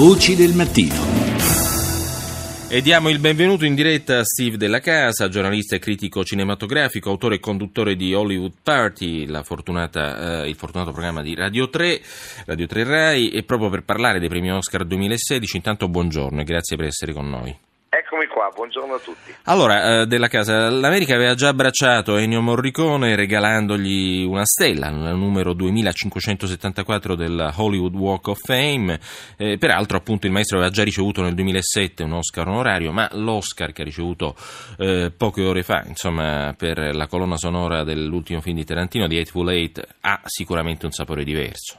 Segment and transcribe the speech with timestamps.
[0.00, 0.94] Voci del mattino.
[2.70, 7.34] E diamo il benvenuto in diretta a Steve Della Casa, giornalista e critico cinematografico, autore
[7.34, 12.00] e conduttore di Hollywood Party, fortunata, eh, il fortunato programma di Radio 3,
[12.46, 16.78] Radio 3 Rai, e proprio per parlare dei premi Oscar 2016, intanto buongiorno e grazie
[16.78, 17.54] per essere con noi.
[18.54, 19.34] Buongiorno a tutti.
[19.44, 25.52] Allora, eh, della casa, l'America aveva già abbracciato Ennio Morricone regalandogli una stella, il numero
[25.52, 28.98] 2574 della Hollywood Walk of Fame.
[29.36, 33.72] Eh, peraltro, appunto, il maestro aveva già ricevuto nel 2007 un Oscar onorario, ma l'Oscar
[33.72, 34.34] che ha ricevuto
[34.78, 39.50] eh, poche ore fa, insomma, per la colonna sonora dell'ultimo film di Tarantino, di Eightful
[39.50, 41.78] Eight, ha sicuramente un sapore diverso.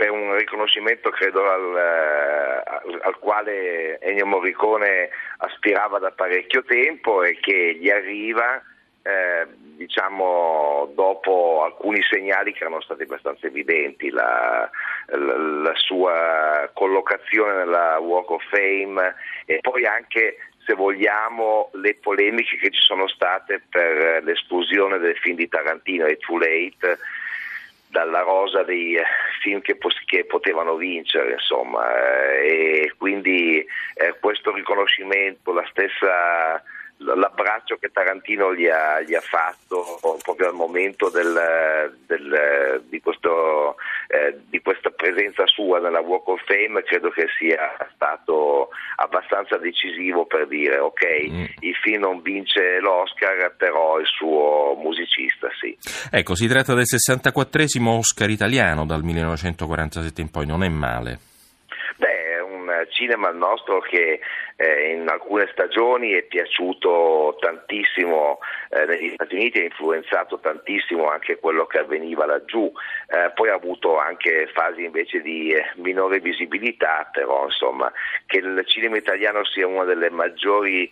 [0.00, 7.38] È un riconoscimento credo al, al, al, quale Ennio Morricone aspirava da parecchio tempo e
[7.38, 8.62] che gli arriva
[9.02, 14.70] eh, diciamo dopo alcuni segnali che erano stati abbastanza evidenti, la,
[15.08, 22.56] la, la sua collocazione nella Walk of Fame e poi anche se vogliamo, le polemiche
[22.56, 26.98] che ci sono state per l'esplosione del film di Tarantino, It's Too Late,
[27.90, 29.04] dalla rosa dei eh,
[29.42, 31.84] film che, che potevano vincere, insomma,
[32.40, 36.62] eh, e quindi eh, questo riconoscimento, la stessa
[37.00, 43.76] l'abbraccio che Tarantino gli ha, gli ha, fatto proprio al momento del, del, di, questo,
[44.08, 50.26] eh, di, questa presenza sua nella Walk of Fame credo che sia stato abbastanza decisivo
[50.26, 51.44] per dire ok, mm.
[51.60, 55.76] il film non vince l'Oscar però il suo musicista sì.
[56.10, 61.28] Ecco, si tratta del 64 Oscar italiano dal 1947 in poi, non è male
[62.90, 64.20] cinema il nostro che
[64.56, 68.38] eh, in alcune stagioni è piaciuto tantissimo
[68.70, 72.70] eh, negli Stati Uniti, ha influenzato tantissimo anche quello che avveniva laggiù,
[73.08, 77.92] eh, poi ha avuto anche fasi invece di eh, minore visibilità, però insomma
[78.26, 80.90] che il cinema italiano sia una delle maggiori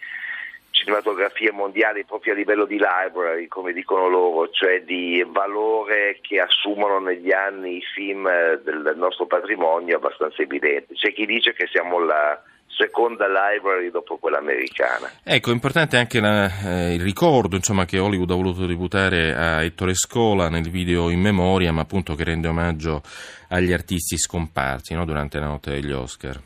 [0.78, 7.00] cinematografia mondiale proprio a livello di library, come dicono loro, cioè di valore che assumono
[7.00, 10.94] negli anni i film eh, del nostro patrimonio abbastanza evidente.
[10.94, 15.10] C'è chi dice che siamo la seconda library dopo quella americana.
[15.24, 19.94] Ecco, importante anche la, eh, il ricordo insomma, che Hollywood ha voluto tributare a Ettore
[19.94, 23.02] Scola nel video in memoria, ma appunto che rende omaggio
[23.48, 26.40] agli artisti scomparsi no, durante la notte degli Oscar.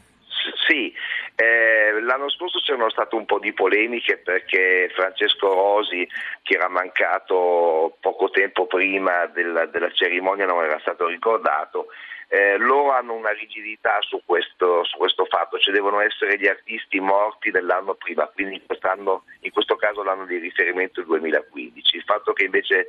[2.12, 6.06] L'anno scorso c'erano state un po' di polemiche perché Francesco Rosi,
[6.43, 11.87] che era mancato poco tempo prima della, della cerimonia, non era stato ricordato.
[12.28, 17.00] Eh, loro hanno una rigidità su questo, su questo, fatto, cioè devono essere gli artisti
[17.00, 21.97] morti dell'anno prima, quindi in, in questo caso l'anno di riferimento è il 2015.
[21.97, 22.89] Il fatto che invece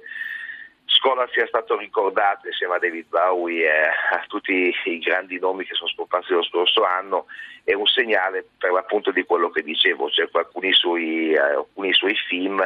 [1.04, 5.74] Scola sia stato ricordato insieme a David Bowie e a tutti i grandi nomi che
[5.74, 7.26] sono scomparsi lo scorso anno
[7.66, 12.16] è un segnale per l'appunto di quello che dicevo, cioè alcuni suoi, eh, alcuni suoi
[12.30, 12.62] film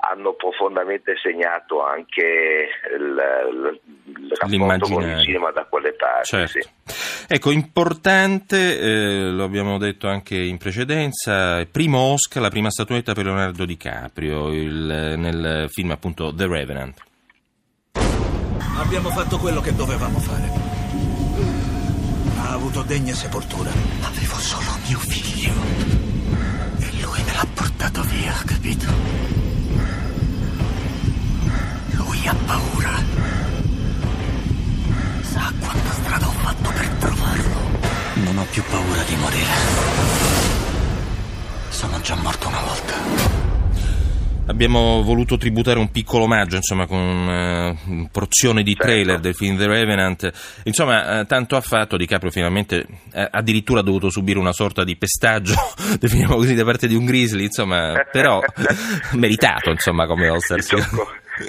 [0.00, 6.26] hanno profondamente segnato anche il, il rapporto con il cinema da quelle parti.
[6.28, 6.60] Certo.
[6.60, 7.24] Sì.
[7.26, 13.24] Ecco, importante, eh, lo abbiamo detto anche in precedenza, primo Oscar, la prima statuetta per
[13.24, 17.06] Leonardo DiCaprio il, nel film appunto The Revenant.
[18.76, 20.50] Abbiamo fatto quello che dovevamo fare.
[22.38, 23.70] Ha avuto degna sepoltura.
[24.02, 25.52] Avevo solo mio figlio.
[26.78, 28.86] E lui me l'ha portato via, capito?
[31.90, 32.90] Lui ha paura.
[35.22, 37.56] Sa quanta strada ho fatto per trovarlo.
[38.14, 39.56] Non ho più paura di morire.
[41.70, 43.47] Sono già morto una volta.
[44.48, 49.22] Abbiamo voluto tributare un piccolo omaggio, insomma, con uh, porzione di trailer certo.
[49.22, 50.60] del film The Revenant.
[50.64, 54.84] Insomma, uh, tanto ha fatto, Di Caprio finalmente uh, addirittura ha dovuto subire una sorta
[54.84, 55.52] di pestaggio,
[56.00, 58.40] definiamo così, da parte di un grizzly, insomma, però
[59.12, 60.58] meritato, insomma, come Oscar.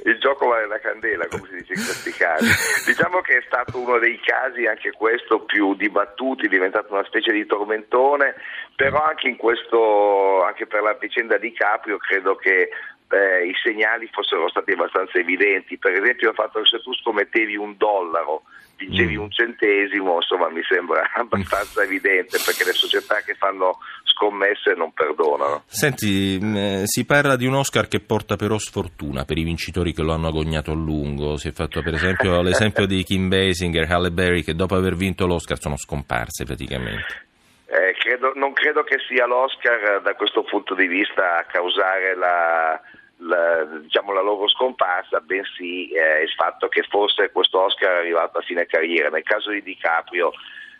[0.03, 2.45] Il gioco vale la candela, come si dice in questi casi.
[2.85, 7.31] Diciamo che è stato uno dei casi, anche questo, più dibattuti, è diventato una specie
[7.31, 8.35] di tormentone,
[8.75, 12.69] però anche, questo, anche per la vicenda di Caprio credo che
[13.09, 15.77] eh, i segnali fossero stati abbastanza evidenti.
[15.77, 18.43] Per esempio il fatto che se tu scommettevi un dollaro
[18.77, 19.21] vincevi mm.
[19.21, 25.63] un centesimo, insomma mi sembra abbastanza evidente perché le società che fanno scommesse non perdonano.
[25.65, 30.01] Senti, eh, si parla di un Oscar che porta però sfortuna per i vincitori che
[30.01, 31.37] lo hanno agognato a lungo.
[31.37, 35.25] Si è fatto per esempio l'esempio di Kim Basinger, Halle Berry che dopo aver vinto
[35.25, 37.27] l'Oscar sono scomparse praticamente.
[37.65, 42.81] Eh, credo, non credo che sia l'Oscar da questo punto di vista a causare la,
[43.19, 48.37] la, diciamo, la loro scomparsa, bensì eh, il fatto che forse questo Oscar è arrivato
[48.37, 49.09] a fine carriera.
[49.09, 50.31] Nel caso di DiCaprio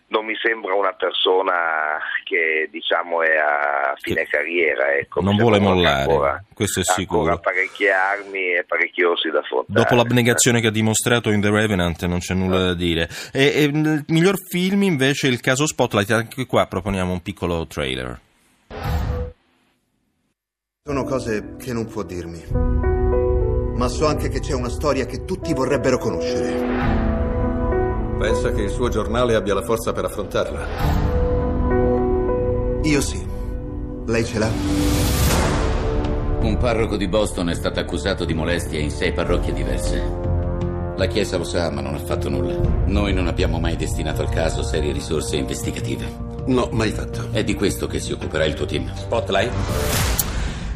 [0.10, 4.96] non mi sembra una persona che diciamo è a fine Che carriera.
[4.96, 5.22] Ecco.
[5.22, 7.32] non vuole mollare, ancora- questo è sicuro.
[7.32, 9.80] Ancora parecchie armi e parecchi orsi da affrontare.
[9.80, 13.08] Dopo l'abnegazione che ha dimostrato in The Revenant non c'è nulla da dire.
[13.32, 17.68] E, e il miglior film invece è il caso Spotlight, anche qua proponiamo un piccolo
[17.68, 18.28] trailer.
[20.81, 22.42] Sono cose che non può dirmi.
[23.76, 26.54] Ma so anche che c'è una storia che tutti vorrebbero conoscere.
[28.18, 30.68] Pensa che il suo giornale abbia la forza per affrontarla?
[32.84, 33.24] Io sì.
[34.06, 34.50] Lei ce l'ha?
[36.40, 40.02] Un parroco di Boston è stato accusato di molestie in sei parrocchie diverse.
[40.96, 42.58] La Chiesa lo sa, ma non ha fatto nulla.
[42.86, 46.08] Noi non abbiamo mai destinato al caso serie risorse investigative.
[46.46, 47.28] No, mai fatto.
[47.31, 48.92] È di questo che si occuperà il tuo team.
[48.96, 50.29] Spotlight?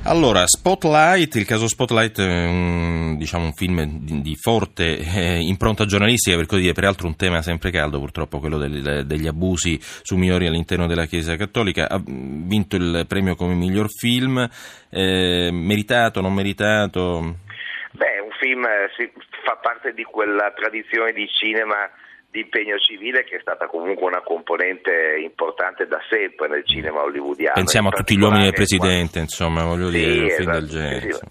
[0.06, 5.86] Allora, Spotlight, il caso Spotlight è un, diciamo, un film di, di forte eh, impronta
[5.86, 10.18] giornalistica, per così dire, peraltro un tema sempre caldo purtroppo, quello del- degli abusi su
[10.18, 11.88] minori all'interno della Chiesa Cattolica.
[11.90, 14.46] Ha vinto il premio come miglior film,
[14.90, 17.38] eh, meritato, non meritato?
[17.92, 19.10] Beh, un film eh, sì,
[19.46, 21.90] fa parte di quella tradizione di cinema
[22.34, 27.54] di impegno civile che è stata comunque una componente importante da sempre nel cinema hollywoodiano.
[27.54, 31.14] Pensiamo a tutti gli uomini del presidente, insomma, voglio Sì, dire, esatto, del genere.
[31.14, 31.22] sì.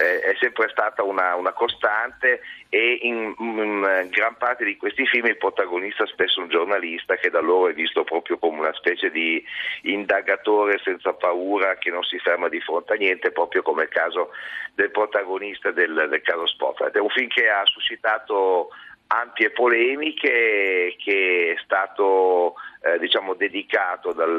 [0.00, 5.26] Eh, È sempre stata una, una costante e in, in gran parte di questi film
[5.26, 9.10] il protagonista è spesso un giornalista che da loro è visto proprio come una specie
[9.10, 9.42] di
[9.82, 14.30] indagatore senza paura che non si ferma di fronte a niente, proprio come il caso
[14.74, 16.94] del protagonista del, del caso Spotlight.
[16.96, 18.68] È un film che ha suscitato
[19.08, 24.38] ampie polemiche che è stato eh, diciamo dedicato dal,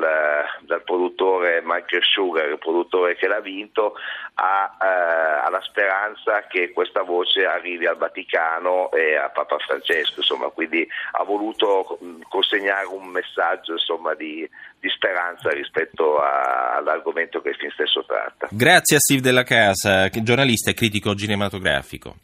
[0.62, 3.96] dal produttore Michael Sugar, il produttore che l'ha vinto,
[4.36, 10.48] a, eh, alla speranza che questa voce arrivi al Vaticano e a Papa Francesco, insomma,
[10.50, 14.48] quindi ha voluto mh, consegnare un messaggio insomma, di,
[14.80, 18.48] di speranza rispetto a- all'argomento che film stesso tratta.
[18.52, 22.20] Grazie a Steve Della Casa, giornalista e critico cinematografico.